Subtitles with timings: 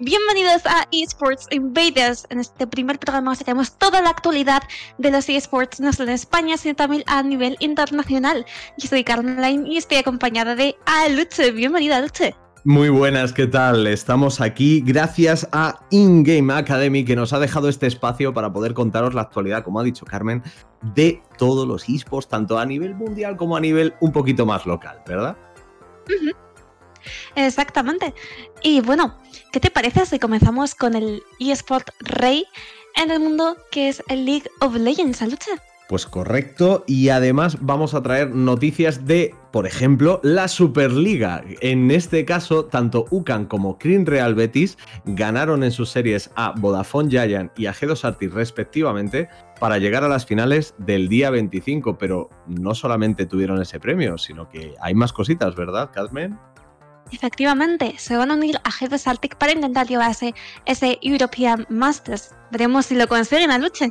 [0.00, 2.26] Bienvenidos a Esports Invaders.
[2.28, 4.60] En este primer programa tenemos toda la actualidad
[4.98, 8.44] de los esports, no solo en España, sino también a nivel internacional.
[8.76, 11.52] Yo soy Carmeline y estoy acompañada de Aluche.
[11.52, 12.34] Bienvenida, Aluche.
[12.64, 13.86] Muy buenas, ¿qué tal?
[13.86, 19.14] Estamos aquí gracias a InGame Academy que nos ha dejado este espacio para poder contaros
[19.14, 20.42] la actualidad, como ha dicho Carmen,
[20.96, 25.00] de todos los esports, tanto a nivel mundial como a nivel un poquito más local,
[25.06, 25.36] ¿verdad?
[27.34, 28.14] Exactamente.
[28.62, 29.18] Y bueno,
[29.52, 32.44] ¿qué te parece si comenzamos con el eSport Rey
[33.02, 35.52] en el mundo que es el League of Legends, lucha?
[35.86, 41.44] Pues correcto, y además vamos a traer noticias de, por ejemplo, la Superliga.
[41.60, 47.10] En este caso, tanto UCAN como Green Real Betis ganaron en sus series a Vodafone
[47.10, 49.28] Giant y a G2 Artis respectivamente
[49.60, 54.48] para llegar a las finales del día 25, pero no solamente tuvieron ese premio, sino
[54.48, 56.38] que hay más cositas, ¿verdad, Carmen?
[57.12, 60.34] Efectivamente, se van a unir a G2 Celtic para intentar llevarse
[60.66, 62.34] ese European Masters.
[62.50, 63.86] Veremos si lo consiguen a lucha.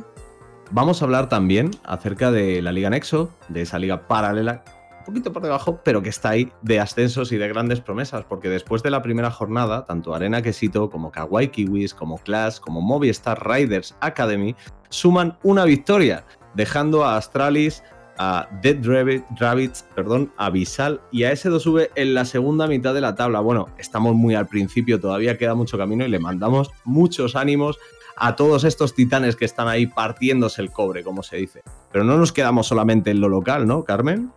[0.70, 4.64] Vamos a hablar también acerca de la Liga Nexo, de esa liga paralela,
[5.00, 8.48] un poquito por debajo, pero que está ahí de ascensos y de grandes promesas, porque
[8.48, 13.46] después de la primera jornada, tanto Arena Quesito como Kawaii Kiwis, como Clash, como Movistar
[13.46, 14.56] Riders Academy
[14.88, 17.82] suman una victoria, dejando a Astralis,
[18.18, 23.14] a Dead Rabbits, perdón, a Visal y a S2V en la segunda mitad de la
[23.14, 23.40] tabla.
[23.40, 27.78] Bueno, estamos muy al principio, todavía queda mucho camino y le mandamos muchos ánimos
[28.16, 31.62] a todos estos titanes que están ahí partiéndose el cobre, como se dice.
[31.92, 34.30] Pero no nos quedamos solamente en lo local, ¿no, Carmen?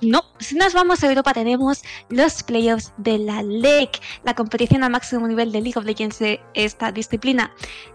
[0.00, 4.92] No, si nos vamos a Europa tenemos los playoffs de la LEC, la competición al
[4.92, 7.52] máximo nivel de League of Legends de esta disciplina.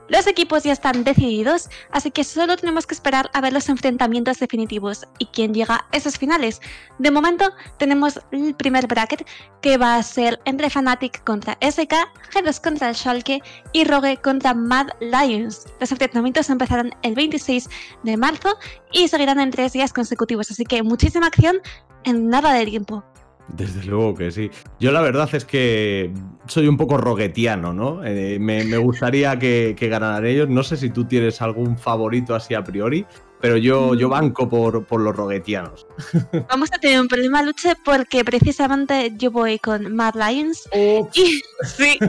[0.09, 4.37] Los equipos ya están decididos, así que solo tenemos que esperar a ver los enfrentamientos
[4.37, 6.61] definitivos y quién llega a esos finales.
[6.99, 9.25] De momento tenemos el primer bracket
[9.61, 11.93] que va a ser entre Fnatic contra SK,
[12.33, 15.65] G2 contra el Schalke y Rogue contra Mad Lions.
[15.79, 17.69] Los enfrentamientos empezarán el 26
[18.03, 18.57] de marzo
[18.91, 21.61] y seguirán en tres días consecutivos, así que muchísima acción
[22.03, 23.03] en nada de tiempo.
[23.47, 24.49] Desde luego que sí.
[24.79, 26.11] Yo la verdad es que
[26.47, 28.03] soy un poco roguetiano, ¿no?
[28.03, 30.49] Eh, me, gustaría que, ganaran ellos.
[30.49, 33.05] No sé si tú tienes algún favorito así a priori,
[33.41, 34.11] pero yo, yo mm.
[34.11, 35.85] banco por, por los roguetianos.
[36.49, 40.67] Vamos a tener un problema, Luche, porque precisamente yo voy con Mad Lions.
[40.73, 41.99] Y sí,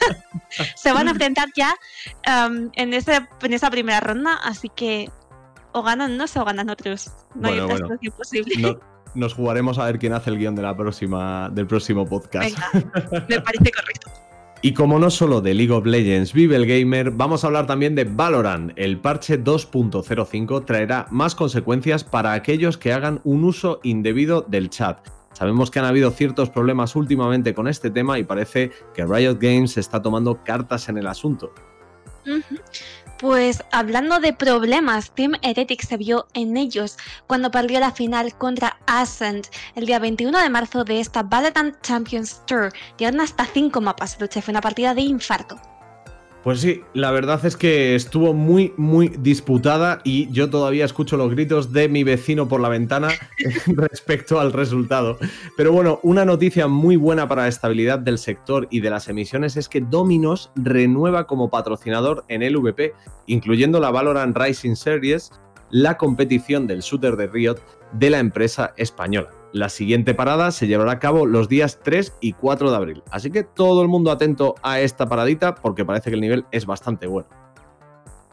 [0.76, 1.74] se van a enfrentar ya
[2.46, 5.10] um, en, ese, en esa primera ronda, así que
[5.72, 7.10] o ganan unos o ganan otros.
[7.34, 8.16] No hay otra bueno.
[8.16, 8.78] posible
[9.14, 12.56] nos jugaremos a ver quién hace el guion de la próxima, del próximo podcast.
[13.28, 14.10] me parece correcto.
[14.64, 17.94] Y como no solo de League of Legends vive el gamer, vamos a hablar también
[17.94, 18.72] de Valorant.
[18.76, 25.06] El parche 2.05 traerá más consecuencias para aquellos que hagan un uso indebido del chat.
[25.34, 29.76] Sabemos que han habido ciertos problemas últimamente con este tema y parece que Riot Games
[29.76, 31.52] está tomando cartas en el asunto.
[33.24, 38.76] Pues hablando de problemas, Team Heretic se vio en ellos cuando perdió la final contra
[38.86, 42.70] Ascent el día 21 de marzo de esta Valorant Champions Tour.
[42.98, 45.58] Llegaron hasta 5 mapas, Luche, fue una partida de infarto.
[46.44, 51.30] Pues sí, la verdad es que estuvo muy, muy disputada y yo todavía escucho los
[51.30, 53.08] gritos de mi vecino por la ventana
[53.66, 55.16] respecto al resultado.
[55.56, 59.56] Pero bueno, una noticia muy buena para la estabilidad del sector y de las emisiones
[59.56, 62.92] es que Dominos renueva como patrocinador en el VP,
[63.26, 65.32] incluyendo la Valorant Rising Series,
[65.70, 67.56] la competición del shooter de Riot
[67.92, 69.30] de la empresa española.
[69.54, 73.02] La siguiente parada se llevará a cabo los días 3 y 4 de abril.
[73.12, 76.66] Así que todo el mundo atento a esta paradita porque parece que el nivel es
[76.66, 77.28] bastante bueno.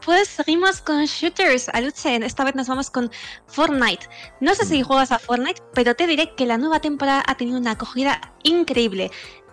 [0.03, 2.23] Pues seguimos con shooters, Aluchen.
[2.23, 3.11] Esta vez nos vamos con
[3.45, 4.07] Fortnite.
[4.39, 4.85] No sé si mm.
[4.85, 9.11] juegas a Fortnite, pero te diré que la nueva temporada ha tenido una acogida increíble.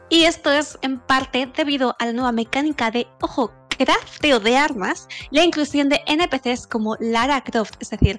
[0.08, 5.06] Y esto es en parte debido a la nueva mecánica de, ojo, crafteo de armas,
[5.30, 8.18] la inclusión de NPCs como Lara Croft, es decir,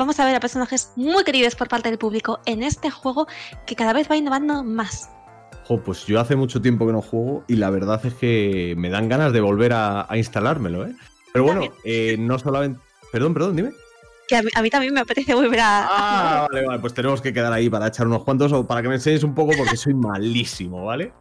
[0.00, 3.26] vamos a ver a personajes muy queridos por parte del público en este juego
[3.66, 5.10] que cada vez va innovando más.
[5.84, 9.10] pues yo hace mucho tiempo que no juego y la verdad es que me dan
[9.10, 10.94] ganas de volver a, instalármelo, ¿eh?
[11.34, 12.80] Pero bueno, eh, no solamente...
[13.12, 13.72] Perdón, perdón, dime
[14.30, 15.86] que a mí, también me apetece volver a.
[15.90, 18.88] Ah, vale, vale, pues tenemos que quedar ahí para echar unos cuantos o para que
[18.88, 21.12] me enseñes un poco porque soy malísimo, ¿vale?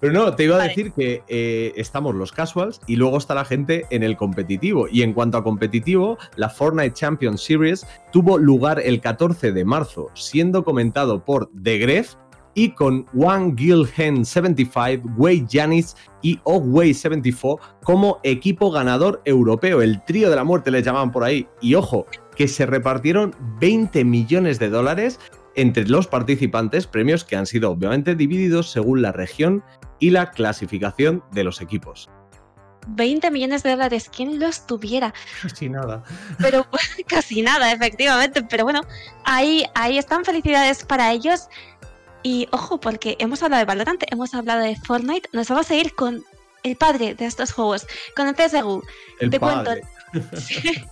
[0.00, 3.46] Pero no, te iba a decir que eh, estamos los casuals y luego está la
[3.46, 4.86] gente en el competitivo.
[4.88, 10.08] Y en cuanto a competitivo, la Fortnite Champion Series tuvo lugar el 14 de marzo,
[10.14, 12.14] siendo comentado por The Gref
[12.54, 19.82] y con One Gilhen 75, Wei Janis y Ogway 74 como equipo ganador europeo.
[19.82, 21.46] El trío de la muerte le llamaban por ahí.
[21.60, 22.06] Y ojo,
[22.40, 25.20] que se repartieron 20 millones de dólares
[25.56, 29.62] entre los participantes, premios que han sido obviamente divididos según la región
[29.98, 32.08] y la clasificación de los equipos.
[32.86, 35.12] 20 millones de dólares, ¿quién los tuviera?
[35.42, 36.02] Casi nada.
[36.38, 36.66] Pero
[37.06, 38.42] casi nada, efectivamente.
[38.42, 38.80] Pero bueno,
[39.26, 41.46] ahí, ahí están felicidades para ellos.
[42.22, 45.94] Y ojo, porque hemos hablado de Valorant, hemos hablado de Fortnite, nos vamos a ir
[45.94, 46.24] con
[46.62, 47.86] el padre de estos juegos,
[48.16, 48.82] con el CSGO.
[49.18, 49.82] El Te padre.
[50.12, 50.90] cuento.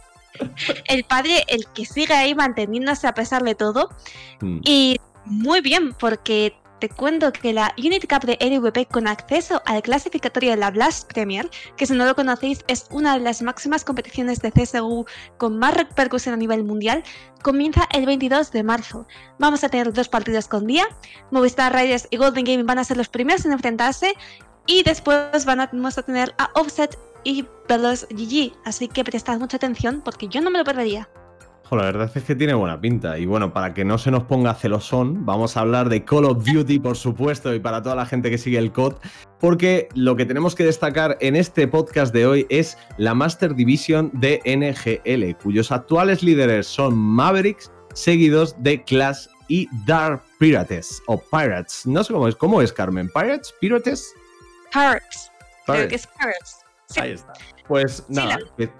[0.88, 3.90] El padre, el que sigue ahí manteniéndose a pesar de todo.
[4.40, 4.60] Mm.
[4.64, 9.82] Y muy bien, porque te cuento que la Unity Cup de LVP con acceso al
[9.82, 13.84] clasificatorio de la Blast Premier, que si no lo conocéis es una de las máximas
[13.84, 15.06] competiciones de CSGO
[15.38, 17.02] con más repercusión a nivel mundial,
[17.42, 19.06] comienza el 22 de marzo.
[19.38, 20.86] Vamos a tener dos partidos con día.
[21.30, 24.14] Movistar Riders y Golden Gaming van a ser los primeros en enfrentarse
[24.66, 28.52] y después van a, vamos a tener a Offset y Velos GG.
[28.64, 31.08] Así que prestad mucha atención porque yo no me lo perdería.
[31.68, 33.18] Jo, la verdad es que tiene buena pinta.
[33.18, 36.42] Y bueno, para que no se nos ponga celosón, vamos a hablar de Call of
[36.42, 38.94] Duty, por supuesto, y para toda la gente que sigue el COD,
[39.38, 44.10] porque lo que tenemos que destacar en este podcast de hoy es la Master Division
[44.14, 51.84] de NGL, cuyos actuales líderes son Mavericks, seguidos de Clash y Dark Pirates, o Pirates.
[51.84, 52.36] No sé cómo es.
[52.36, 53.10] ¿Cómo es, Carmen?
[53.10, 53.54] ¿Pirates?
[53.60, 54.14] ¿Pirates?
[54.72, 55.30] Pirates.
[55.66, 56.67] Creo que es Pirates.
[56.88, 57.00] Sí.
[57.00, 57.32] Ahí está.
[57.66, 58.38] Pues nada.
[58.56, 58.70] que-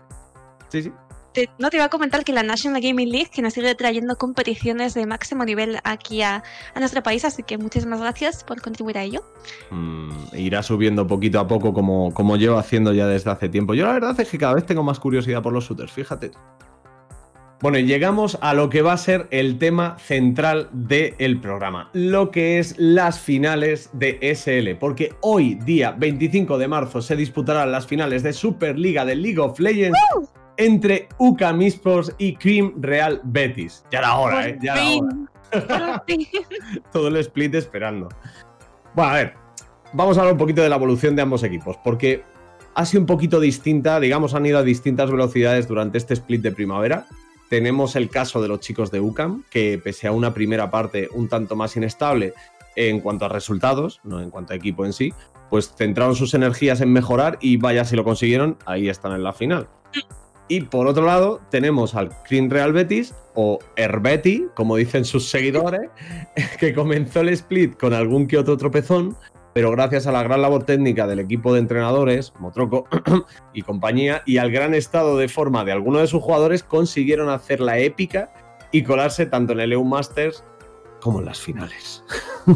[0.71, 0.93] Sí, sí.
[1.33, 4.17] Te- no te iba a comentar que la National Gaming League, que nos sigue trayendo
[4.17, 6.43] competiciones de máximo nivel aquí a,
[6.75, 9.23] a nuestro país, así que muchísimas gracias por contribuir a ello.
[9.71, 13.75] Mm, irá subiendo poquito a poco como, como llevo haciendo ya desde hace tiempo.
[13.75, 16.31] Yo la verdad es que cada vez tengo más curiosidad por los shooters, fíjate.
[17.61, 22.31] Bueno, y llegamos a lo que va a ser el tema central del programa, lo
[22.31, 27.85] que es las finales de SL, porque hoy, día 25 de marzo, se disputarán las
[27.85, 29.99] finales de Superliga de League of Legends
[30.57, 33.85] entre UCAM Esports y Cream Real Betis.
[33.91, 34.59] Ya era hora, ¿eh?
[34.63, 36.05] Ya era hora
[36.93, 38.09] todo el split esperando.
[38.95, 39.35] Bueno, a ver,
[39.93, 42.23] vamos a hablar un poquito de la evolución de ambos equipos, porque
[42.77, 46.53] ha sido un poquito distinta, digamos, han ido a distintas velocidades durante este split de
[46.53, 47.07] primavera.
[47.49, 51.29] Tenemos el caso de los chicos de UCAM, que pese a una primera parte un
[51.29, 52.35] tanto más inestable
[52.77, 55.13] en cuanto a resultados, no en cuanto a equipo en sí,
[55.51, 59.33] pues centraron sus energías en mejorar y vaya si lo consiguieron, ahí están en la
[59.33, 59.69] final.
[60.49, 65.91] Y por otro lado, tenemos al Green Real Betis, o Herbeti, como dicen sus seguidores,
[66.61, 69.17] que comenzó el split con algún que otro tropezón,
[69.59, 72.87] pero gracias a la gran labor técnica del equipo de entrenadores, Motroco
[73.53, 77.59] y compañía, y al gran estado de forma de algunos de sus jugadores, consiguieron hacer
[77.59, 78.33] la épica
[78.71, 80.45] y colarse tanto en el EU Masters
[81.01, 82.05] como en las finales.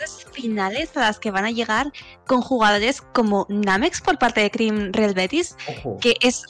[0.00, 1.92] Las finales a las que van a llegar
[2.26, 5.98] con jugadores como Namex por parte de Cream Real Betis, Ojo.
[6.00, 6.42] que es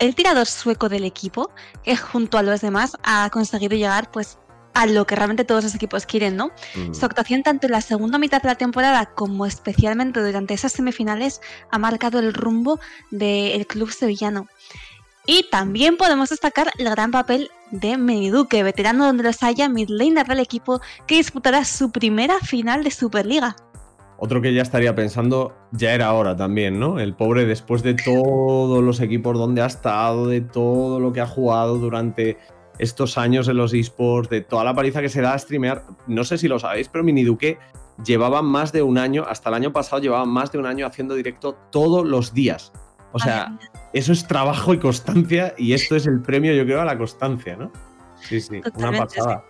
[0.00, 1.48] el tirador sueco del equipo,
[1.84, 4.38] que junto a los demás ha conseguido llegar pues
[4.74, 6.50] a lo que realmente todos los equipos quieren, ¿no?
[6.74, 6.94] Mm.
[6.94, 11.40] Su actuación tanto en la segunda mitad de la temporada como especialmente durante esas semifinales
[11.70, 12.80] ha marcado el rumbo
[13.10, 14.46] del club sevillano.
[15.26, 20.40] Y también podemos destacar el gran papel de Meniduque, veterano donde los haya, midlaner del
[20.40, 23.54] equipo, que disputará su primera final de Superliga.
[24.18, 27.00] Otro que ya estaría pensando, ya era hora también, ¿no?
[27.00, 31.26] El pobre, después de todos los equipos donde ha estado, de todo lo que ha
[31.26, 32.38] jugado durante
[32.78, 36.24] estos años en los esports, de toda la paliza que se da a streamear, no
[36.24, 37.58] sé si lo sabéis, pero Miniduque
[38.04, 41.14] llevaba más de un año, hasta el año pasado llevaba más de un año haciendo
[41.14, 42.72] directo todos los días.
[43.12, 43.58] O sea,
[43.92, 47.56] eso es trabajo y constancia y esto es el premio, yo creo, a la constancia,
[47.56, 47.70] ¿no?
[48.20, 49.44] Sí, sí, una pasada.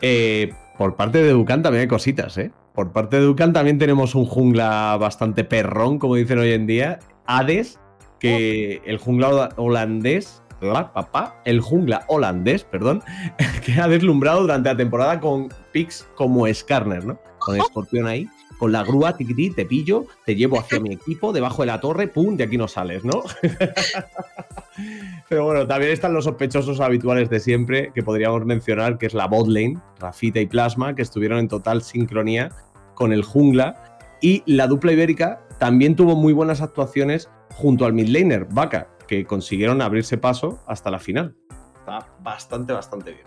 [0.00, 2.50] Eh, por parte de Ducan también hay cositas, ¿eh?
[2.72, 7.00] Por parte de Ducan también tenemos un jungla bastante perrón, como dicen hoy en día.
[7.26, 7.78] Hades,
[8.20, 11.40] que el jungla hola- holandés, ¿verdad, papá?
[11.44, 13.02] El jungla holandés, perdón,
[13.64, 17.18] que ha deslumbrado durante la temporada con picks como Skarner, ¿no?
[17.38, 21.62] Con escorpión ahí, con la grúa, tiquití, te pillo, te llevo hacia mi equipo, debajo
[21.62, 23.22] de la torre, pum, de aquí no sales, ¿no?
[25.28, 29.26] Pero bueno, también están los sospechosos habituales de siempre, que podríamos mencionar, que es la
[29.26, 32.50] botlane, Rafita y Plasma, que estuvieron en total sincronía
[32.94, 33.98] con el jungla.
[34.20, 39.82] Y la dupla ibérica también tuvo muy buenas actuaciones junto al midlaner, Vaca, que consiguieron
[39.82, 41.34] abrirse paso hasta la final.
[41.78, 43.26] Está bastante, bastante bien.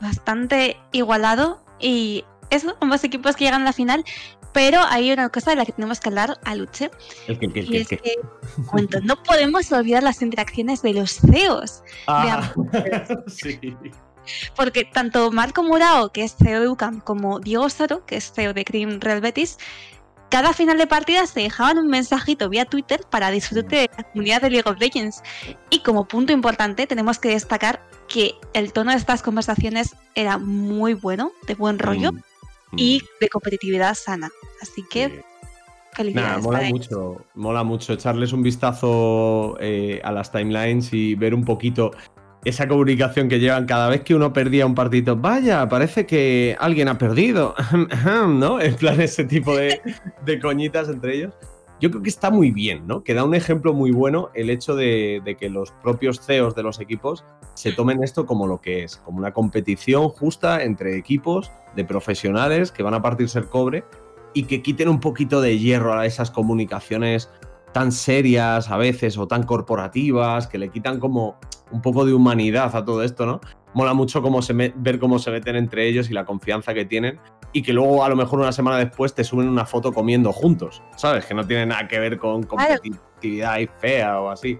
[0.00, 4.04] Bastante igualado y eso, ambos equipos que llegan a la final.
[4.52, 6.90] Pero hay una cosa de la que tenemos que hablar a Luche.
[7.28, 8.02] El que, el que, el Y que, es el que.
[8.02, 8.16] que,
[8.66, 11.84] cuento, no podemos olvidar las interacciones de los CEOs.
[12.08, 12.52] Ah,
[13.28, 13.76] sí.
[14.56, 18.52] Porque tanto Marco Murao, que es CEO de UCAM, como Diego Soro, que es CEO
[18.52, 19.56] de Cream Real Betis,
[20.30, 24.42] cada final de partida se dejaban un mensajito vía Twitter para disfrute de la comunidad
[24.42, 25.22] de League of Legends.
[25.70, 30.94] Y como punto importante tenemos que destacar que el tono de estas conversaciones era muy
[30.94, 32.12] bueno, de buen rollo
[32.72, 33.06] Mm, y mm.
[33.20, 34.30] de competitividad sana.
[34.60, 35.22] Así que.
[36.14, 41.44] Nada, mola mucho, mola mucho echarles un vistazo eh, a las timelines y ver un
[41.44, 41.90] poquito
[42.44, 45.16] esa comunicación que llevan cada vez que uno perdía un partido.
[45.16, 47.54] Vaya, parece que alguien ha perdido,
[48.28, 48.60] ¿no?
[48.60, 49.80] En plan ese tipo de,
[50.40, 51.34] coñitas entre ellos.
[51.80, 53.02] Yo creo que está muy bien, ¿no?
[53.02, 56.62] Que da un ejemplo muy bueno el hecho de, de que los propios CEOs de
[56.62, 61.50] los equipos se tomen esto como lo que es, como una competición justa entre equipos
[61.76, 63.84] de profesionales que van a partirse el cobre
[64.34, 67.30] y que quiten un poquito de hierro a esas comunicaciones
[67.72, 71.38] tan serias a veces o tan corporativas, que le quitan como
[71.70, 73.40] un poco de humanidad a todo esto, ¿no?
[73.74, 77.20] Mola mucho cómo se ver cómo se meten entre ellos y la confianza que tienen
[77.52, 80.82] y que luego a lo mejor una semana después te suben una foto comiendo juntos,
[80.96, 81.24] ¿sabes?
[81.24, 84.58] Que no tiene nada que ver con competitividad y fea o así.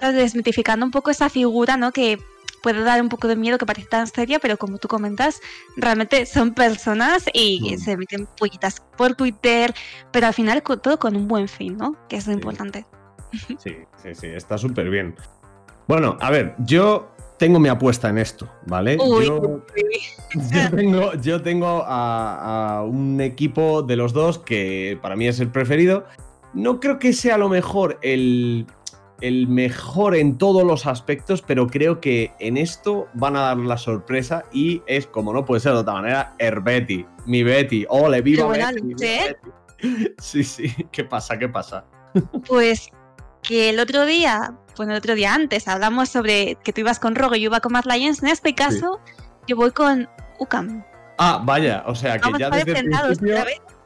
[0.00, 1.90] Desmitificando un poco esa figura, ¿no?
[1.90, 2.18] Que
[2.62, 5.40] puede dar un poco de miedo que parece tan seria, pero como tú comentas,
[5.76, 7.78] realmente son personas y Mm.
[7.78, 9.72] se meten pollitas por Twitter,
[10.12, 11.96] pero al final con- todo con un buen fin, ¿no?
[12.08, 12.38] Que es lo Sí.
[12.38, 12.86] importante.
[13.58, 15.14] Sí, sí, sí, está súper bien.
[15.88, 18.96] Bueno, a ver, yo tengo mi apuesta en esto, ¿vale?
[19.00, 19.62] Uy, Yo- uy,
[20.70, 25.38] Yo tengo, yo tengo a, a un equipo de los dos que para mí es
[25.40, 26.04] el preferido.
[26.54, 28.66] No creo que sea a lo mejor el,
[29.20, 33.78] el mejor en todos los aspectos, pero creo que en esto van a dar la
[33.78, 37.06] sorpresa y es, como no puede ser de otra manera, Herbeti.
[37.26, 37.86] Mi Betty.
[37.88, 38.88] ¡Ole, viva buena Betty!
[38.88, 39.36] leche, viva ¿eh?
[39.80, 40.14] Betty!
[40.18, 40.74] Sí, sí.
[40.90, 41.38] ¿Qué pasa?
[41.38, 41.84] ¿Qué pasa?
[42.46, 42.90] Pues
[43.42, 47.14] que el otro día, bueno, el otro día antes, hablamos sobre que tú ibas con
[47.14, 48.22] Rogue y yo iba con Mad Lions.
[48.22, 49.00] En este caso,
[49.46, 50.08] yo voy con
[50.38, 50.82] Ukam.
[51.18, 51.84] Ah, vaya.
[51.86, 53.36] O sea, que Vamos ya desde el principio...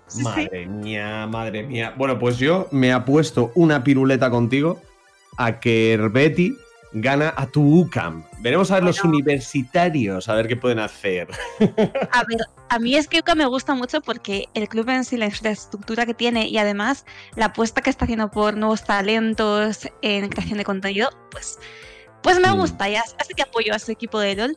[0.07, 0.25] Sí, sí.
[0.25, 1.95] Madre mía, madre mía.
[1.97, 4.81] Bueno, pues yo me apuesto una piruleta contigo
[5.37, 6.57] a que Herbeti
[6.93, 8.25] gana a tu UCAM.
[8.41, 11.29] Veremos a ver los universitarios, a ver qué pueden hacer.
[12.13, 15.17] A ver, a mí es que UCAM me gusta mucho porque el club en sí,
[15.17, 17.05] la infraestructura que tiene y además
[17.37, 21.59] la apuesta que está haciendo por nuevos talentos en creación de contenido, pues,
[22.23, 22.57] pues me Mm.
[22.57, 22.89] gusta.
[22.89, 24.57] Ya, así que apoyo a su equipo de LOL.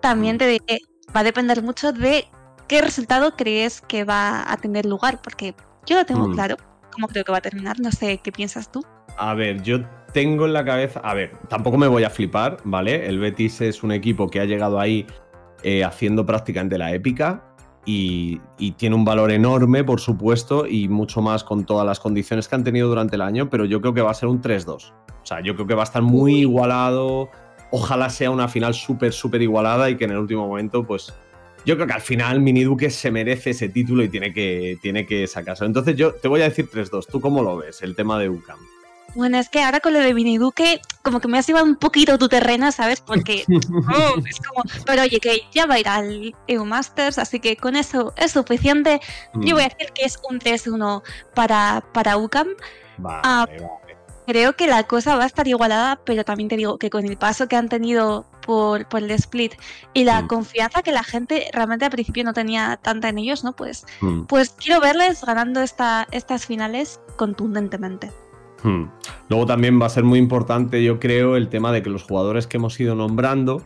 [0.00, 0.38] También Mm.
[0.38, 0.78] te diré,
[1.14, 2.28] va a depender mucho de
[2.68, 5.54] qué resultado crees que va a tener lugar, porque
[5.86, 6.34] yo lo tengo Mm.
[6.34, 6.56] claro
[6.92, 7.80] cómo creo que va a terminar.
[7.80, 8.84] No sé qué piensas tú.
[9.18, 9.80] A ver, yo
[10.12, 11.00] tengo en la cabeza.
[11.00, 13.06] A ver, tampoco me voy a flipar, ¿vale?
[13.06, 15.06] El Betis es un equipo que ha llegado ahí
[15.62, 17.42] eh, haciendo prácticamente la épica
[17.84, 22.48] y, y tiene un valor enorme, por supuesto, y mucho más con todas las condiciones
[22.48, 24.92] que han tenido durante el año, pero yo creo que va a ser un 3-2.
[25.26, 26.40] O sea, yo creo que va a estar muy Uy.
[26.40, 27.30] igualado.
[27.72, 31.12] Ojalá sea una final súper, súper igualada y que en el último momento, pues.
[31.64, 35.04] Yo creo que al final Mini Duque se merece ese título y tiene que, tiene
[35.04, 35.64] que sacarse.
[35.64, 37.06] Entonces yo te voy a decir 3-2.
[37.10, 37.82] ¿Tú cómo lo ves?
[37.82, 38.58] El tema de UCAM.
[39.16, 41.76] Bueno, es que ahora con lo de Vini Duque, como que me has llevado un
[41.76, 43.00] poquito tu terreno, ¿sabes?
[43.00, 44.62] Porque oh, es como.
[44.84, 48.32] Pero oye, que ya va a ir al EU Masters, así que con eso es
[48.32, 49.00] suficiente.
[49.34, 51.02] Yo voy a decir que es un 3-1
[51.34, 52.48] para, para UCAM.
[52.98, 53.96] Vale, Ah, vale.
[54.26, 57.16] Creo que la cosa va a estar igualada, pero también te digo que con el
[57.16, 59.54] paso que han tenido por, por el split
[59.94, 60.26] y la Mm.
[60.26, 63.54] confianza que la gente realmente al principio no tenía tanta en ellos, ¿no?
[63.54, 68.10] Pues, Hmm, pues quiero verles ganando esta, estas finales contundentemente.
[68.62, 68.84] Hmm.
[69.28, 72.46] Luego también va a ser muy importante, yo creo, el tema de que los jugadores
[72.46, 73.62] que hemos ido nombrando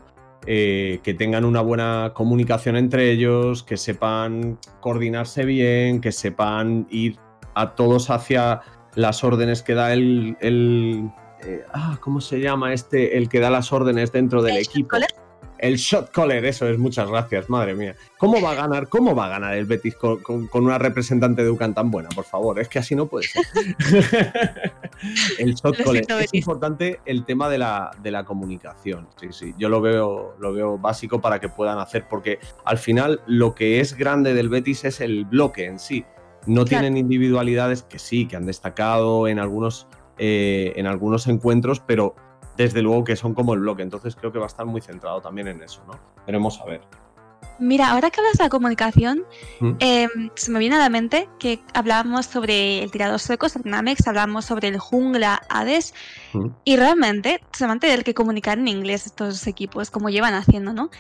[0.47, 7.19] eh, que tengan una buena comunicación entre ellos, que sepan coordinarse bien, que sepan ir
[7.55, 8.63] a todos hacia
[8.95, 10.39] las órdenes que da el.
[10.41, 11.11] el
[11.45, 13.19] eh, ah, ¿Cómo se llama este?
[13.19, 14.97] El que da las órdenes dentro del ¿El shot equipo.
[15.63, 17.95] El shot caller, eso es, muchas gracias, madre mía.
[18.19, 18.89] ¿Cómo va a ganar?
[18.89, 22.09] ¿Cómo va a ganar el Betis con, con- con una representante de UCAN tan buena?
[22.09, 23.45] Por favor, es que así no puede ser.
[25.39, 26.05] el shot caller.
[26.23, 29.09] Es importante el tema de la, de la comunicación.
[29.21, 29.55] Sí, sí.
[29.59, 33.81] Yo lo veo, lo veo básico para que puedan hacer, porque al final lo que
[33.81, 36.05] es grande del Betis es el bloque en sí.
[36.47, 36.83] No Claro.
[36.85, 39.87] tienen individualidades que sí, que han destacado en algunos,
[40.19, 42.15] eh, en algunos encuentros, pero
[42.63, 43.83] desde luego que son como el bloque.
[43.83, 45.99] Entonces creo que va a estar muy centrado también en eso, ¿no?
[46.27, 46.83] Veremos a ver.
[47.59, 49.25] Mira, ahora que hablas de la comunicación,
[49.61, 49.73] ¿Mm?
[49.81, 54.47] eh, se me viene a la mente que hablábamos sobre el tirador sueco, Namex, hablábamos
[54.47, 55.93] sobre el jungla Hades,
[56.33, 56.47] ¿Mm?
[56.65, 60.73] y realmente se van a tener que comunicar en inglés estos equipos, como llevan haciendo,
[60.73, 60.91] ¿no?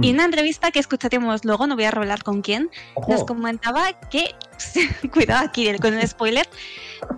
[0.00, 0.18] Y en ¿Mm?
[0.18, 2.70] una entrevista que escucharemos luego, no voy a revelar con quién,
[3.08, 3.26] nos Ojo.
[3.26, 4.34] comentaba que,
[5.12, 6.46] cuidado aquí con el spoiler,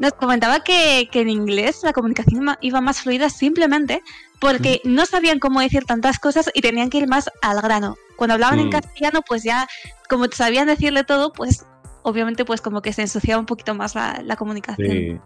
[0.01, 4.03] nos comentaba que, que en inglés la comunicación iba- más fluida simplemente
[4.41, 7.97] porque no sabían cómo decir tantas cosas y tenían que ir más al grano.
[8.17, 8.73] Cuando hablaban en Mm.
[8.73, 9.69] castellano, pues ya,
[10.09, 11.65] como sabían decirle todo, pues
[12.03, 14.91] obviamente pues como que se ensuciaba un poquito más la, la comunicación.
[14.91, 15.17] Sí.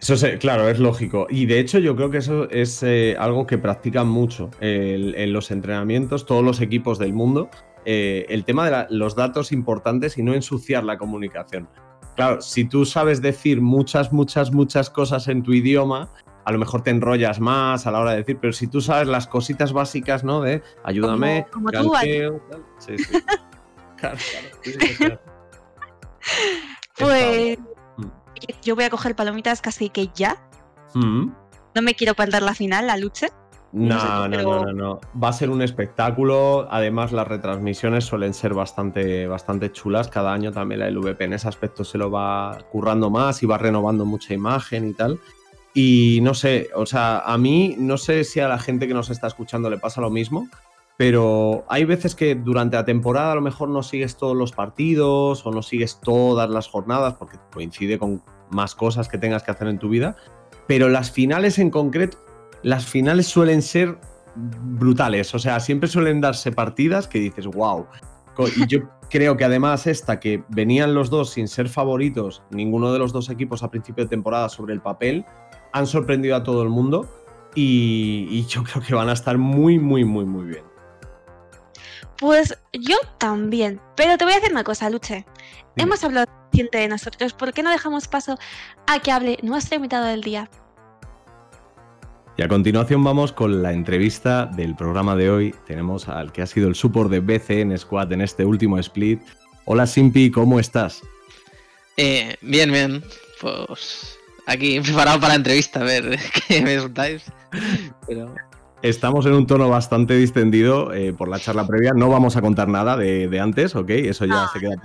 [0.00, 1.26] Eso es, claro, es lógico.
[1.28, 5.50] Y de hecho yo creo que eso es eh, algo que practican mucho en los
[5.50, 7.50] entrenamientos todos los equipos del mundo.
[7.84, 11.68] Eh, el tema de los datos importantes y no ensuciar la comunicación.
[12.16, 16.10] Claro, si tú sabes decir muchas, muchas, muchas cosas en tu idioma,
[16.44, 19.08] a lo mejor te enrollas más a la hora de decir, pero si tú sabes
[19.08, 20.42] las cositas básicas, ¿no?
[20.42, 21.92] De ayúdame, como, tú,
[22.78, 23.04] sí, sí.
[23.96, 24.16] claro,
[24.98, 25.20] claro.
[26.98, 27.58] pues
[27.96, 28.06] mm.
[28.62, 30.36] yo voy a coger palomitas casi que ya.
[30.94, 31.30] Mm.
[31.74, 33.28] No me quiero perder la final, la lucha.
[33.72, 36.66] No, no, no, no, no, Va a ser un espectáculo.
[36.70, 40.08] Además, las retransmisiones suelen ser bastante, bastante chulas.
[40.08, 43.58] Cada año también la LVP en ese aspecto se lo va currando más y va
[43.58, 45.20] renovando mucha imagen y tal.
[45.72, 49.08] Y no sé, o sea, a mí no sé si a la gente que nos
[49.08, 50.48] está escuchando le pasa lo mismo,
[50.96, 55.46] pero hay veces que durante la temporada a lo mejor no sigues todos los partidos
[55.46, 59.68] o no sigues todas las jornadas porque coincide con más cosas que tengas que hacer
[59.68, 60.16] en tu vida,
[60.66, 62.18] pero las finales en concreto
[62.62, 63.98] las finales suelen ser
[64.36, 65.34] brutales.
[65.34, 67.86] O sea, siempre suelen darse partidas que dices, wow.
[68.56, 72.98] Y yo creo que además esta, que venían los dos sin ser favoritos, ninguno de
[72.98, 75.24] los dos equipos a principio de temporada sobre el papel,
[75.72, 77.08] han sorprendido a todo el mundo
[77.54, 80.64] y, yo creo que van a estar muy, muy, muy, muy bien.
[82.18, 85.24] Pues yo también, pero te voy a decir una cosa, Luche.
[85.76, 86.26] Hemos hablado
[86.72, 88.38] de nosotros, ¿por qué no dejamos paso
[88.86, 90.50] a que hable nuestro invitado del día?
[92.40, 95.54] Y a continuación vamos con la entrevista del programa de hoy.
[95.66, 99.20] Tenemos al que ha sido el support de BCN Squad en este último split.
[99.66, 101.02] Hola Simpi, ¿cómo estás?
[101.98, 103.04] Eh, bien, bien.
[103.42, 104.16] Pues
[104.46, 106.18] aquí preparado para la entrevista, a ver
[106.48, 107.24] qué me resultáis.
[108.80, 111.92] Estamos en un tono bastante distendido eh, por la charla previa.
[111.94, 113.90] No vamos a contar nada de, antes, ¿ok?
[113.90, 114.50] Eso ya ah.
[114.50, 114.76] se queda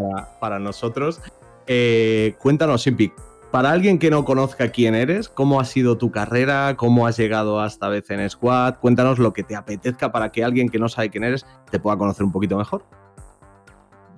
[0.42, 1.22] para, nosotros.
[1.68, 3.14] Eh, cuéntanos, Simpi,
[3.56, 7.62] para alguien que no conozca quién eres, cómo ha sido tu carrera, cómo has llegado
[7.62, 11.10] hasta vez en Squad, cuéntanos lo que te apetezca para que alguien que no sabe
[11.10, 12.84] quién eres te pueda conocer un poquito mejor.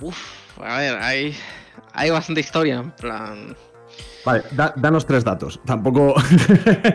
[0.01, 0.17] Uf,
[0.59, 1.35] a ver, hay,
[1.93, 3.55] hay bastante historia, en plan...
[4.25, 4.41] Vale,
[4.75, 5.61] danos tres datos.
[5.67, 6.15] Tampoco.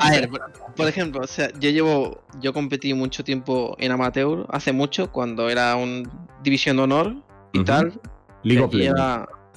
[0.01, 0.29] A ver,
[0.75, 2.25] por, ejemplo, o sea, yo llevo.
[2.41, 6.11] Yo competí mucho tiempo en amateur, hace mucho, cuando era un
[6.43, 7.15] División de Honor
[7.53, 7.99] y tal.
[8.43, 8.75] League of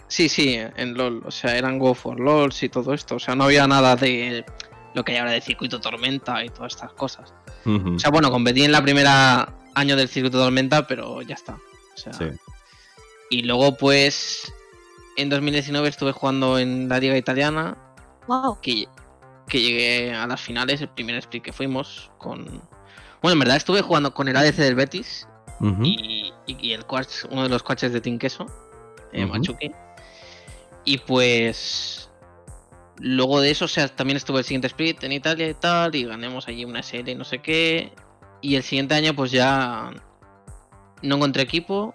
[0.08, 1.24] Sí, sí, en LOL.
[1.26, 3.16] O sea, eran Go for LOLs y todo esto.
[3.16, 4.46] O sea, no había nada de
[4.94, 7.34] lo que hay ahora de circuito tormenta y todas estas cosas.
[7.66, 11.54] O sea, bueno, competí en la primera año del circuito tormenta, pero ya está.
[11.54, 12.12] O sea,
[13.30, 14.54] Y luego, pues,
[15.18, 17.78] en 2019 estuve jugando en la liga italiana.
[18.28, 18.60] Wow.
[18.62, 18.88] Que,
[19.48, 22.46] que llegué a las finales, el primer split que fuimos con...
[23.22, 25.28] Bueno, en verdad estuve jugando con el ADC del Betis
[25.82, 28.46] y, el coach, uno de los coaches de Team Queso,
[29.12, 29.72] eh, Machuki.
[30.86, 32.10] Y pues.
[32.98, 36.06] Luego de eso, o sea, también estuve el siguiente split en Italia y tal, y
[36.06, 37.92] ganemos allí una serie y no sé qué.
[38.42, 39.92] Y el siguiente año, pues ya
[41.02, 41.94] no encontré equipo.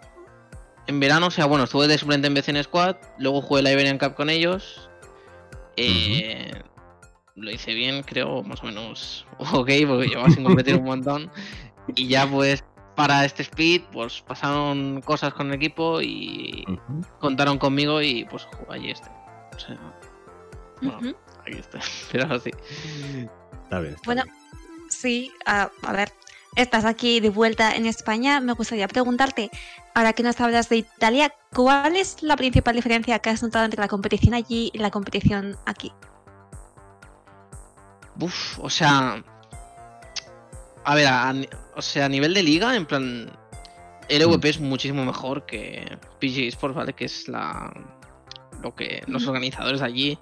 [0.86, 3.96] En verano, o sea, bueno, estuve de suplente en BCN Squad, luego jugué la Iberian
[3.96, 4.90] Cup con ellos.
[5.76, 6.50] Eh,
[7.36, 11.30] lo hice bien, creo, más o menos ok, porque llevaba sin competir un montón.
[11.94, 12.64] Y ya pues
[13.00, 16.66] para este speed, pues pasaron cosas con el equipo y
[17.18, 19.08] contaron conmigo y pues ahí este.
[19.56, 19.78] O sea,
[20.82, 21.80] bueno, aquí está.
[22.12, 22.50] Pero así.
[23.62, 23.96] Está bien.
[24.04, 24.24] bueno,
[24.90, 26.12] sí, a, ver,
[26.56, 28.38] estás aquí de vuelta en España.
[28.38, 29.50] Me gustaría preguntarte,
[29.94, 33.80] ahora que nos hablas de Italia, ¿cuál es la principal diferencia que has notado entre
[33.80, 35.90] la competición allí y la competición aquí?
[38.20, 39.24] Uf, o sea,
[40.84, 43.30] a ver, o sea, a nivel de liga, en plan,
[44.08, 44.48] LVP mm.
[44.48, 46.92] es muchísimo mejor que PG Sports, ¿vale?
[46.92, 47.72] Que es la
[48.62, 50.18] lo que los organizadores de allí.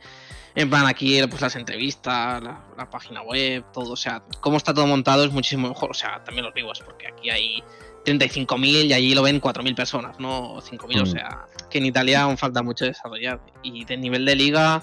[0.54, 4.86] En plan, aquí pues las entrevistas, la, página web, todo, o sea, cómo está todo
[4.86, 5.90] montado es muchísimo mejor.
[5.90, 7.62] O sea, también los vivos, porque aquí hay
[8.04, 11.00] 35.000 y allí lo ven 4.000 personas, no 5.000.
[11.00, 11.06] O mm.
[11.06, 13.40] sea, que en Italia aún falta mucho desarrollar.
[13.62, 14.82] Y de nivel de liga,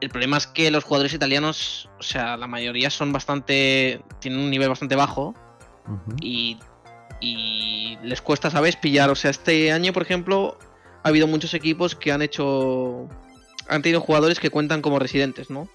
[0.00, 4.00] el problema es que los jugadores italianos, o sea, la mayoría son bastante.
[4.20, 5.34] tienen un nivel bastante bajo.
[6.20, 6.58] y,
[7.20, 8.76] y les cuesta, ¿sabes?
[8.76, 9.10] Pillar.
[9.10, 10.58] O sea, este año, por ejemplo,
[11.02, 13.08] ha habido muchos equipos que han hecho.
[13.68, 15.68] han tenido jugadores que cuentan como residentes, ¿no?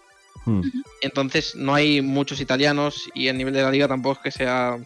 [0.45, 0.61] Hmm.
[1.01, 4.77] Entonces no hay muchos italianos y el nivel de la liga tampoco es que sea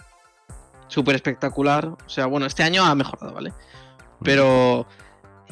[0.88, 1.86] súper espectacular.
[1.88, 3.54] O sea, bueno, este año ha mejorado, ¿vale?
[4.24, 4.88] Pero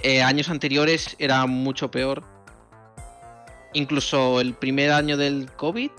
[0.01, 2.34] eh, años anteriores era mucho peor
[3.75, 5.91] incluso el primer año del COVID,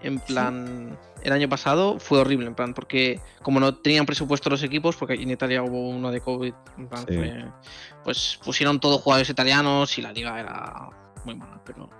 [0.00, 4.62] en plan, el año pasado fue horrible, en plan, porque como no tenían presupuesto los
[4.62, 7.54] equipos, porque aquí en Italia hubo uno de COVID, en plan,
[8.02, 10.88] pues pusieron todos jugadores italianos y la liga era
[11.24, 11.90] muy mala, pero...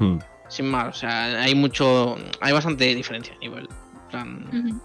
[0.00, 0.18] Hmm.
[0.48, 3.68] sin más, o sea, hay mucho, hay bastante diferencia a nivel.
[3.68, 4.80] en plan,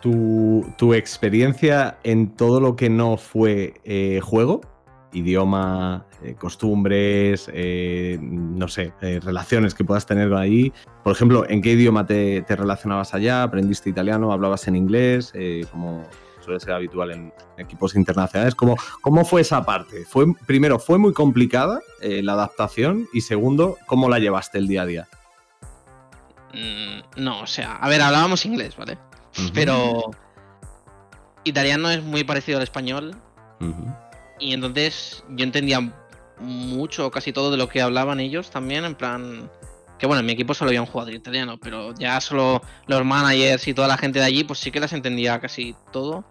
[0.00, 4.62] tu, tu experiencia en todo lo que no fue eh, juego,
[5.12, 10.72] idioma, eh, costumbres, eh, no sé, eh, relaciones que puedas tener ahí.
[11.02, 13.42] Por ejemplo, ¿en qué idioma te, te relacionabas allá?
[13.42, 14.32] ¿Aprendiste italiano?
[14.32, 15.32] ¿Hablabas en inglés?
[15.70, 16.04] Como
[16.44, 18.54] suele ser habitual en equipos internacionales.
[18.54, 20.04] ¿Cómo, cómo fue esa parte?
[20.04, 23.06] ¿Fue, primero, ¿fue muy complicada la adaptación?
[23.12, 25.08] Y segundo, ¿cómo la llevaste el día a día?
[26.52, 28.98] mm, no, o sea, a ver, hablábamos inglés, ¿vale?
[29.54, 30.10] Pero
[31.44, 33.14] italiano es muy parecido al español
[33.60, 33.94] ujú,
[34.40, 35.92] y entonces yo entendía
[36.38, 39.50] mucho o casi todo de lo que hablaban ellos también, en plan...
[39.98, 43.68] Que bueno, en mi equipo solo había un jugador italiano, pero ya solo los managers
[43.68, 46.24] y toda la gente de allí, pues sí que las entendía casi todo.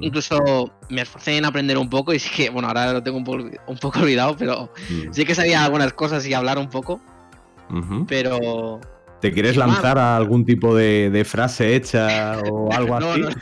[0.00, 3.24] Incluso me esforcé en aprender un poco y sí que, bueno, ahora lo tengo un
[3.24, 4.72] poco, un poco olvidado, pero
[5.10, 6.98] sí que sabía algunas cosas y hablar un poco,
[8.08, 8.80] pero...
[9.20, 13.20] ¿Te quieres lanzar a algún tipo de, de frase hecha o algo No, así?
[13.20, 13.28] no.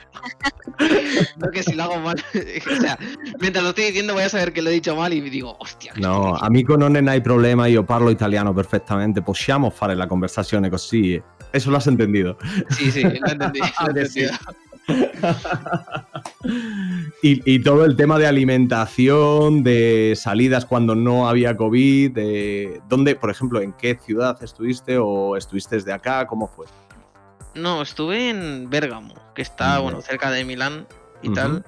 [1.39, 2.17] No, que si lo hago mal.
[2.79, 2.99] o sea,
[3.41, 5.93] mientras lo estoy diciendo voy a saber que lo he dicho mal y digo, hostia.
[5.97, 10.71] No, a me con non hai problema, io parlo italiano perfettamente, possiamo fare la conversazione
[10.71, 11.21] così.
[11.53, 12.37] Eso lo has entendido.
[12.39, 12.91] aquí".
[12.91, 13.67] Sí, sí, lo he entendido.
[13.81, 14.33] lo he entendido.
[17.23, 23.15] Y, y todo el tema de alimentación, de salidas cuando no había COVID, de dónde,
[23.17, 26.67] por ejemplo, en qué ciudad estuviste o estuviste desde acá, ¿cómo fue?
[27.55, 30.87] No, estuve en Bérgamo, que está, Mm, bueno, cerca de Milán
[31.23, 31.65] y tal.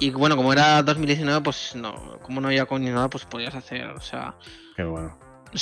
[0.00, 3.54] Y bueno, como era 2019, pues no, como no había COVID ni nada, pues podías
[3.54, 4.34] hacer, o sea,
[4.76, 5.16] Qué bueno.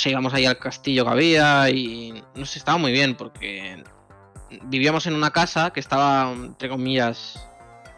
[0.05, 3.83] íbamos ahí al castillo que había y no sé, estaba muy bien porque
[4.63, 7.39] vivíamos en una casa que estaba, entre comillas,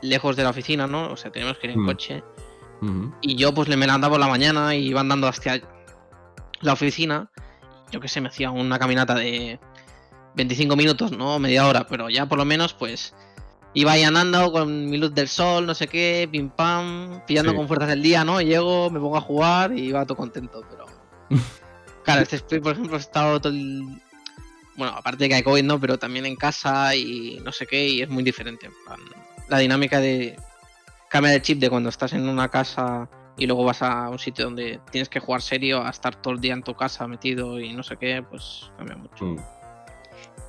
[0.02, 1.12] lejos de la oficina, ¿no?
[1.12, 1.86] O sea, teníamos que ir en Mm.
[1.86, 2.24] coche.
[3.22, 5.60] Y yo pues le me levantaba por la mañana y iba andando hasta
[6.62, 7.32] la oficina.
[7.92, 9.60] Yo que sé, me hacía una caminata de
[10.36, 11.40] 25 minutos, ¿no?
[11.40, 13.16] Media hora, pero ya por lo menos pues
[13.74, 17.58] iba ahí andando con mi luz del sol, no sé qué, pim pam, pillando Sí.
[17.58, 18.40] con fuerzas el día, ¿no?
[18.40, 20.86] Llego, me pongo a jugar y iba todo contento, pero...
[22.04, 24.02] claro, este Split, por ejemplo, he estado todo el...
[24.76, 25.80] Bueno, aparte de que hay COVID, ¿no?
[25.80, 28.68] Pero también en casa y no sé qué, y es muy diferente.
[28.68, 29.00] en plan,
[29.48, 30.38] La dinámica de
[31.10, 33.08] cambia el chip de cuando estás en una casa
[33.38, 36.40] y luego vas a un sitio donde tienes que jugar serio a estar todo el
[36.40, 39.26] día en tu casa metido y no sé qué, pues cambia mucho.
[39.26, 39.40] Mm.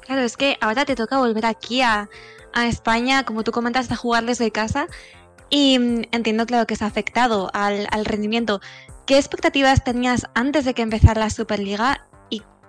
[0.00, 2.08] Claro, es que ahora te toca volver aquí a,
[2.52, 4.86] a España, como tú comentas, a jugar desde casa.
[5.50, 8.60] Y mm, entiendo, claro, que se ha afectado al, al rendimiento.
[9.04, 12.05] ¿Qué expectativas tenías antes de que empezara la Superliga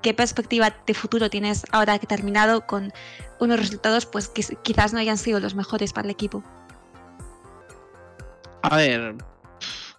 [0.08, 2.94] qué perspectiva de futuro tienes ahora que terminado con
[3.42, 6.42] unos resultados pues que quizás no hayan sido los mejores para el equipo?
[8.62, 9.16] A ver,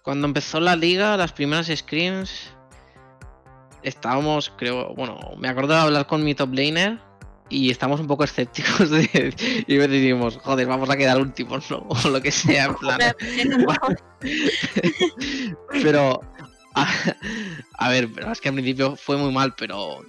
[0.01, 2.31] cuando empezó la liga, las primeras screens,
[3.83, 6.97] estábamos, creo, bueno, me acuerdo de hablar con mi top laner
[7.47, 9.35] y estábamos un poco escépticos de,
[9.67, 11.85] y decimos, joder, vamos a quedar últimos, ¿no?
[11.87, 12.99] O lo que sea, en plan.
[15.83, 16.19] pero,
[16.75, 16.87] a,
[17.77, 20.03] a ver, pero es que al principio fue muy mal, pero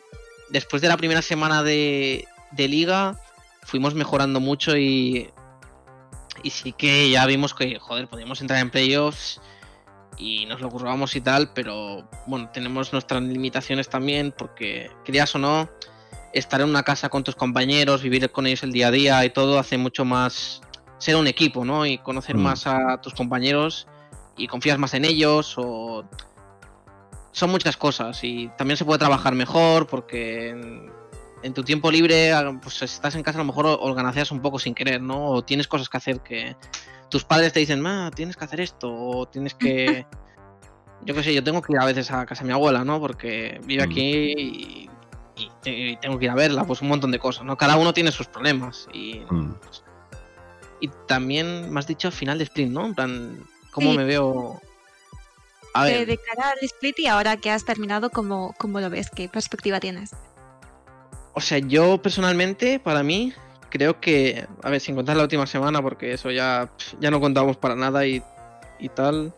[0.51, 3.19] después de la primera semana de, de liga
[3.63, 5.31] fuimos mejorando mucho y,
[6.43, 9.41] y sí que ya vimos que, joder, podíamos entrar en playoffs
[10.19, 15.39] y nos lo currábamos y tal, pero bueno, tenemos nuestras limitaciones también porque, querías o
[15.39, 15.69] no,
[16.35, 19.31] estar en una casa con tus compañeros, vivir con ellos el día a día y
[19.31, 20.61] todo hace mucho más
[20.99, 21.87] ser un equipo, ¿no?
[21.87, 22.43] Y conocer Mm.
[22.43, 23.87] más a tus compañeros
[24.37, 26.05] y confías más en ellos o
[27.33, 30.91] son muchas cosas y también se puede trabajar mejor porque en,
[31.43, 34.75] en tu tiempo libre pues estás en casa a lo mejor organizas un poco sin
[34.75, 35.27] querer, ¿no?
[35.27, 36.57] O tienes cosas que hacer que
[37.09, 40.07] tus padres te dicen, ah, tienes que hacer esto o tienes que...
[41.05, 43.01] yo qué sé, yo tengo que ir a veces a casa de mi abuela, ¿no?
[43.01, 43.91] Porque vive Mm.
[43.91, 44.91] aquí y,
[45.37, 47.57] y te- y tengo que ir a verla, pues un montón de cosas, ¿no?
[47.57, 49.55] Cada uno tiene sus problemas y, Mm.
[50.81, 52.87] y también me has dicho final de sprint, ¿no?
[52.87, 53.97] En plan, ¿cómo Sí.
[53.97, 54.61] me veo?
[55.75, 58.91] A De, ver, de cara al split y ahora que has terminado, ¿cómo, cómo lo
[58.91, 59.11] ves?
[59.11, 60.11] ¿Qué perspectiva tienes?
[61.33, 63.33] o sea, yo personalmente, para mí,
[63.71, 67.57] creo que, a ver, sin contar la última semana, porque eso ya, ya no contamos
[67.57, 68.23] para nada y,
[68.79, 69.33] y tal.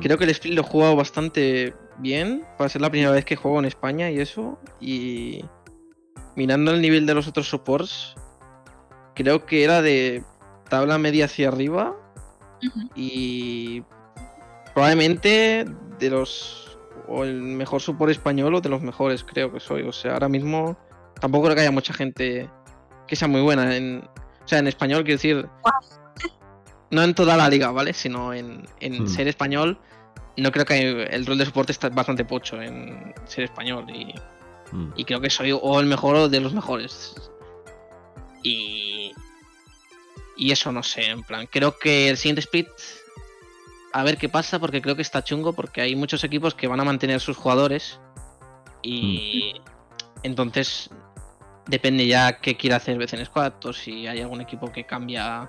[0.00, 3.36] Creo que el split lo he jugado bastante bien, para ser la primera vez que
[3.36, 4.58] juego en España y eso.
[4.80, 5.44] Y
[6.36, 8.14] mirando el nivel de los otros supports,
[9.14, 10.24] creo que era de
[10.68, 11.96] tabla media hacia arriba.
[12.94, 13.82] Y
[14.74, 15.64] probablemente
[15.98, 16.78] de los.
[17.06, 19.82] O el mejor support español o de los mejores, creo que soy.
[19.82, 20.76] O sea, ahora mismo
[21.20, 22.48] tampoco creo que haya mucha gente
[23.06, 24.08] que sea muy buena en.
[24.44, 25.48] O sea, en español, quiero decir.
[26.90, 27.92] No en toda la liga, ¿vale?
[27.92, 29.08] Sino en, en Hmm.
[29.08, 29.78] ser español.
[30.36, 33.86] No creo que el rol de soporte está bastante pocho en ser español.
[33.90, 34.14] Y
[34.72, 34.92] Mm.
[34.96, 37.14] Y creo que soy o el mejor o de los mejores.
[38.42, 39.12] Y.
[40.36, 41.46] Y eso no sé, en plan.
[41.46, 42.68] Creo que el siguiente split.
[43.94, 46.80] A ver qué pasa, porque creo que está chungo, porque hay muchos equipos que van
[46.80, 48.00] a mantener sus jugadores.
[48.82, 49.54] Y.
[50.24, 50.90] Entonces.
[51.66, 55.48] Depende ya qué quiera hacer BCN Squad, o si hay algún equipo que cambia.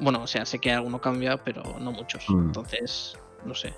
[0.00, 2.24] Bueno, o sea, sé que alguno cambia, pero no muchos.
[2.30, 2.46] Mm.
[2.46, 3.74] Entonces, no sé.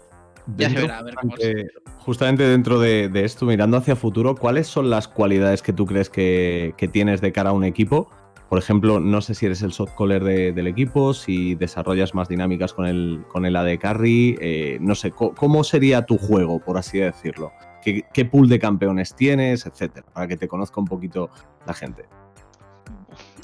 [0.59, 4.37] Ya se verá, a ver cómo justamente, justamente dentro de, de esto, mirando hacia futuro,
[4.37, 8.11] ¿cuáles son las cualidades que tú crees que, que tienes de cara a un equipo?
[8.49, 12.29] Por ejemplo, no sé si eres el soft caller de- del equipo, si desarrollas más
[12.29, 16.79] dinámicas con el, con el AD Carry, eh, no sé, ¿cómo sería tu juego, por
[16.79, 17.53] así decirlo?
[17.83, 20.07] ¿Qué, qué pool de campeones tienes, etcétera?
[20.13, 21.31] Para que te conozca un poquito
[21.67, 22.05] la gente.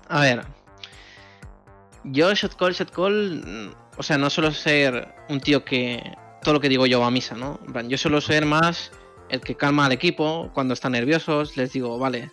[0.09, 0.43] A ver.
[2.05, 3.43] Yo, shot call, shot call.
[3.45, 6.03] mm, O sea, no suelo ser un tío que.
[6.43, 7.61] Todo lo que digo yo va a misa, ¿no?
[7.87, 8.91] Yo suelo ser más
[9.29, 11.59] el que calma al equipo cuando están nerviosos.
[11.59, 12.31] Les digo, vale,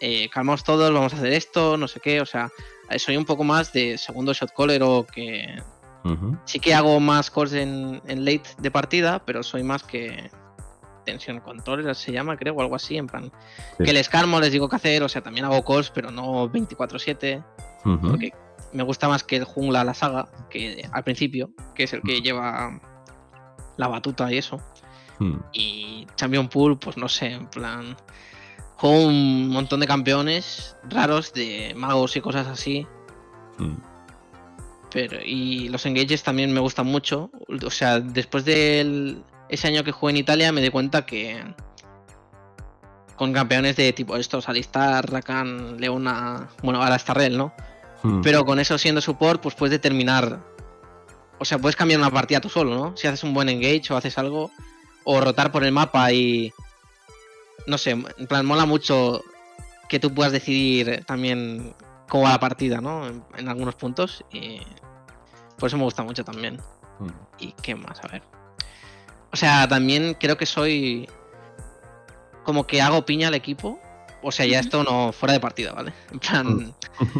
[0.00, 2.20] eh, calmaos todos, vamos a hacer esto, no sé qué.
[2.20, 2.50] O sea,
[2.98, 5.60] soy un poco más de segundo shot caller o que.
[6.44, 10.30] Sí que hago más calls en, en late de partida, pero soy más que.
[11.04, 13.30] Tensión controller se llama, creo, o algo así, en plan.
[13.78, 13.84] Sí.
[13.84, 17.44] Que les calmo, les digo qué hacer, o sea, también hago calls, pero no 24-7
[17.84, 18.08] Ujú.
[18.08, 18.32] porque
[18.72, 22.20] me gusta más que el jungla la saga que al principio, que es el que
[22.20, 22.80] lleva
[23.76, 24.60] la batuta y eso.
[25.18, 25.36] Mm.
[25.52, 27.96] Y Champion Pool, pues no sé, en plan.
[28.76, 32.86] Juego un montón de campeones raros de magos y cosas así.
[33.58, 33.76] Mm.
[34.92, 37.30] Pero, y los engages también me gustan mucho.
[37.64, 39.16] O sea, después de
[39.48, 41.42] ese año que jugué en Italia me di cuenta que
[43.16, 47.52] con campeones de tipo estos, Alistar, Rakan, Leona, bueno, ahora está Rel, ¿no?
[48.02, 48.20] Mm.
[48.20, 50.40] Pero con eso siendo support, pues puedes determinar.
[51.38, 52.96] O sea, puedes cambiar una partida tú solo, ¿no?
[52.96, 54.50] Si haces un buen engage o haces algo.
[55.04, 56.52] O rotar por el mapa y.
[57.66, 59.22] No sé, en plan, mola mucho
[59.88, 61.74] que tú puedas decidir también
[62.08, 63.06] cómo va la partida, ¿no?
[63.06, 64.24] En, en algunos puntos.
[64.32, 64.60] Y.
[65.58, 66.60] Por eso me gusta mucho también.
[67.00, 67.08] Mm.
[67.38, 67.98] ¿Y qué más?
[68.04, 68.22] A ver.
[69.32, 71.08] O sea, también creo que soy.
[72.44, 73.80] Como que hago piña al equipo.
[74.22, 75.92] O sea, ya esto no fuera de partida, ¿vale?
[76.12, 76.74] En plan.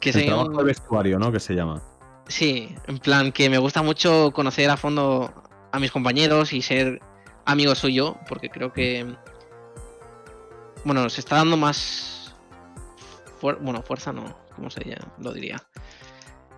[0.00, 1.32] Que El soy trabajo un- de vestuario, ¿no?
[1.32, 1.82] Que se llama.
[2.28, 5.32] Sí, en plan que me gusta mucho conocer a fondo
[5.72, 7.00] a mis compañeros y ser
[7.46, 9.16] amigo suyo, porque creo que.
[10.84, 12.34] Bueno, se está dando más.
[13.40, 15.12] fuer- bueno, fuerza no, ¿cómo se llama?
[15.18, 15.62] lo diría?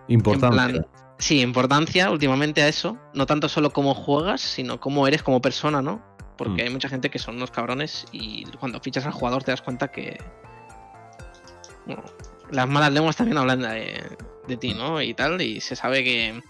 [0.07, 0.85] En plan,
[1.17, 2.97] sí, importancia últimamente a eso.
[3.13, 6.01] No tanto solo cómo juegas, sino cómo eres como persona, ¿no?
[6.37, 6.65] Porque Mm.
[6.67, 9.89] hay mucha gente que son unos cabrones y cuando fichas al jugador te das cuenta
[9.89, 10.17] que.
[11.85, 12.03] Bueno,
[12.51, 14.01] las malas lenguas también hablan de,
[14.47, 15.01] de ti, ¿no?
[15.01, 16.41] Y tal, y se sabe que.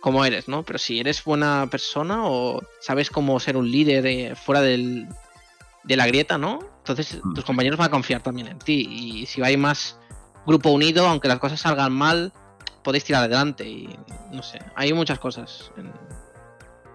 [0.00, 0.62] cómo eres, ¿no?
[0.64, 5.06] Pero si eres buena persona o sabes cómo ser un líder eh, fuera del,
[5.84, 6.58] de la grieta, ¿no?
[6.78, 7.34] Entonces Mm.
[7.34, 8.86] tus compañeros van a confiar también en ti.
[8.90, 9.98] Y si hay más
[10.46, 12.32] grupo unido, aunque las cosas salgan mal,
[12.82, 13.98] podéis tirar adelante y
[14.32, 15.70] no sé, hay muchas cosas.
[15.76, 15.92] en-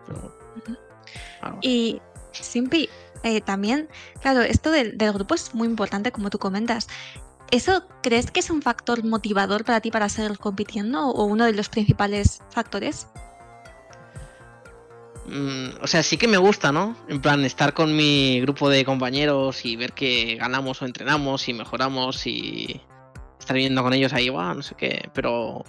[0.07, 1.57] pero-.
[1.61, 2.89] Y Simpi,
[3.23, 3.87] eh, también,
[4.21, 6.87] claro, esto del, del grupo es muy importante, como tú comentas.
[7.51, 11.53] ¿Eso crees que es un factor motivador para ti para seguir compitiendo o uno de
[11.53, 13.07] los principales factores?
[15.25, 16.95] Mm, o sea, sí que me gusta, ¿no?
[17.07, 21.53] En plan, estar con mi grupo de compañeros y ver que ganamos o entrenamos y
[21.53, 22.81] mejoramos y
[23.39, 25.09] estar viendo con ellos ahí, "Buah, no sé qué.
[25.13, 25.63] Pero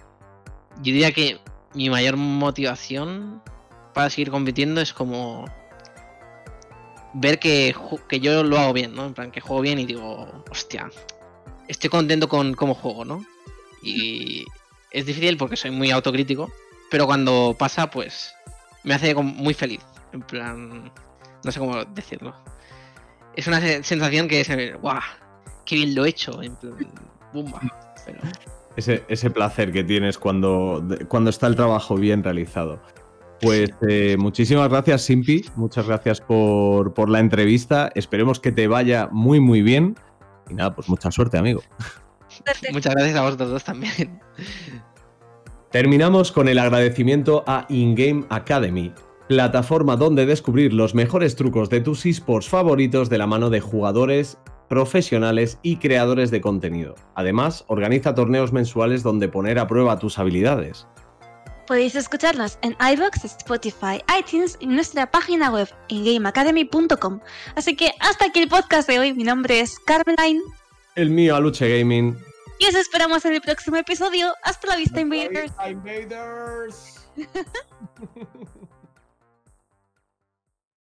[0.79, 1.39] yo diría que
[1.75, 3.43] mi mayor motivación
[3.95, 5.45] para seguir compitiendo es como
[7.15, 7.75] ver que,
[8.09, 9.07] que yo lo hago bien, ¿no?
[9.07, 10.91] En plan, que juego bien y digo, hostia,
[11.69, 13.25] estoy contento con cómo juego, ¿no?
[13.83, 14.45] Y
[14.91, 16.51] es difícil porque soy muy autocrítico,
[16.91, 18.35] pero cuando pasa, pues
[18.85, 19.81] me hace como muy feliz.
[20.13, 20.93] En plan,
[21.43, 22.35] no sé cómo decirlo.
[23.37, 25.01] Es una se- sensación que es, ¡guau!
[25.67, 26.41] ¡Qué bien lo he hecho!
[26.43, 26.77] En plan,
[27.33, 27.61] ¡bumba!
[28.07, 28.21] Pero,
[28.77, 32.81] Ese, ese placer que tienes cuando, cuando está el trabajo bien realizado.
[33.41, 35.45] Pues eh, muchísimas gracias, Simpi.
[35.57, 37.91] Muchas gracias por, por la entrevista.
[37.95, 39.97] Esperemos que te vaya muy, muy bien.
[40.49, 41.63] Y nada, pues mucha suerte, amigo.
[42.73, 44.21] muchas gracias a vosotros dos también.
[45.75, 48.93] Terminamos con el agradecimiento a InGame Academy,
[49.27, 54.39] plataforma donde descubrir los mejores trucos de tus esports favoritos de la mano de jugadores,
[54.69, 56.95] profesionales y creadores de contenido.
[57.17, 60.87] Además, organiza torneos mensuales donde poner a prueba tus habilidades.
[61.67, 67.19] Podéis escucharnos en iVoox, Spotify, iTunes y nuestra página web en gameacademy.com.
[67.57, 69.13] Así que hasta aquí el podcast de hoy.
[69.13, 70.41] Mi nombre es Carmeline
[70.95, 72.17] El mío, Aluche Gaming.
[72.59, 74.35] Y os esperamos en el próximo episodio.
[74.43, 75.53] Hasta la vista, invaders.
[75.69, 77.07] Invaders.